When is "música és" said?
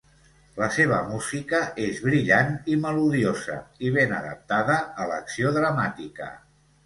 1.09-1.99